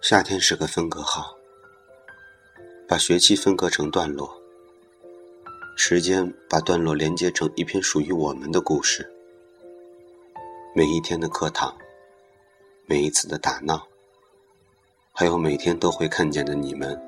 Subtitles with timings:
[0.00, 1.36] 夏天是个分隔号，
[2.88, 4.28] 把学期分割成段落，
[5.76, 9.08] 时间把段落连接成一篇属于我们的故事。
[10.74, 11.76] 每一天的课堂，
[12.86, 13.86] 每一次的打闹，
[15.12, 17.00] 还有每天都会看见的你们。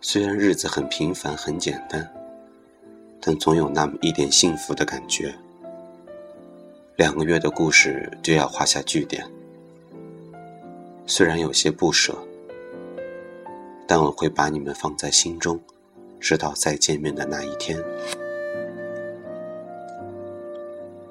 [0.00, 2.08] 虽然日子很平凡很简单，
[3.20, 5.34] 但总有那么一点幸福的感觉。
[6.96, 9.22] 两个月的故事就要画下句点，
[11.04, 12.16] 虽然有些不舍，
[13.86, 15.60] 但我会把你们放在心中，
[16.18, 17.78] 直到再见面的那一天。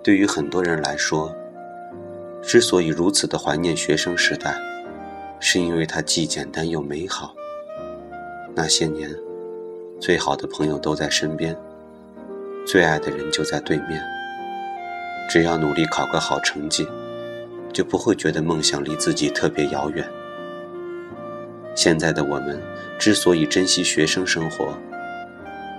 [0.01, 1.31] 对于很多人来说，
[2.41, 4.59] 之所以如此的怀念学生时代，
[5.39, 7.35] 是因为它既简单又美好。
[8.55, 9.07] 那些年，
[9.99, 11.55] 最好的朋友都在身边，
[12.65, 14.14] 最爱的人就在对面。
[15.29, 16.87] 只要努力考个好成绩，
[17.73, 20.07] 就不会觉得梦想离自己特别遥远。
[21.75, 22.61] 现在的我们
[22.97, 24.73] 之所以珍惜学生生活，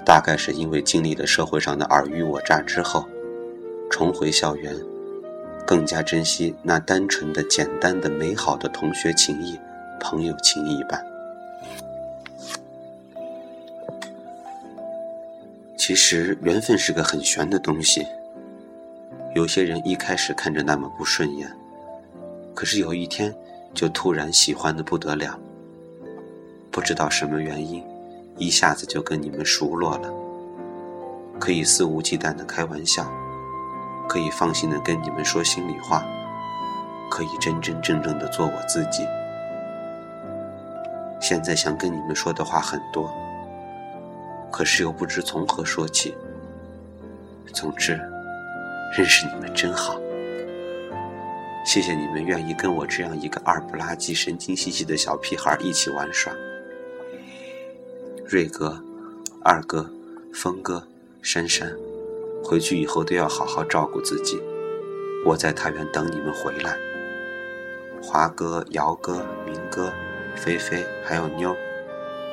[0.04, 3.06] 大概是因为经历了社会上的尔虞我诈之后。
[3.88, 4.74] 重回校园，
[5.64, 9.58] 更加珍惜那单纯的、简单的、美好的同学情谊、
[10.00, 11.00] 朋友情谊吧。
[15.78, 18.04] 其实缘分是个很玄的东西，
[19.36, 21.46] 有些人一开始看着那么不顺眼，
[22.54, 23.34] 可是有一天
[23.74, 25.38] 就突然喜欢的不得了。
[26.70, 27.84] 不知道什么原因，
[28.38, 30.10] 一下子就跟你们熟络了，
[31.38, 33.06] 可以肆无忌惮的开玩笑。
[34.08, 36.02] 可以放心的跟你们说心里话，
[37.10, 39.06] 可以真真正正的做我自己。
[41.20, 43.12] 现在想跟你们说的话很多，
[44.50, 46.14] 可是又不知从何说起。
[47.52, 48.00] 总之，
[48.94, 49.98] 认识你们真好，
[51.64, 56.32] 谢谢你们愿意跟我这样一个二不拉几、神经兮兮的小屁孩一起玩耍。
[58.26, 58.82] 瑞哥、
[59.42, 59.90] 二哥、
[60.34, 60.86] 峰哥、
[61.22, 61.72] 珊珊。
[62.44, 64.40] 回去以后都要好好照顾自己，
[65.24, 66.76] 我在太原等你们回来。
[68.00, 69.92] 华哥、姚哥、明哥、
[70.36, 71.56] 菲菲还有妞，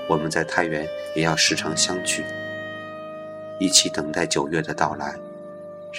[0.08, 2.24] 我们在太原也要时常相聚，
[3.60, 5.16] 一起等待九月的到来，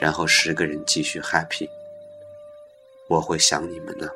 [0.00, 1.68] 然后十个人继续 happy。
[3.08, 4.10] 我会想你们呢，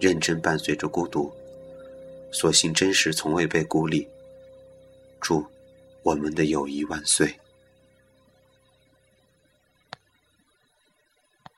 [0.00, 1.32] 认真伴随着孤独，
[2.30, 4.08] 所幸真实从未被孤立。
[5.20, 5.44] 祝。
[6.04, 7.32] 我们的友谊万岁！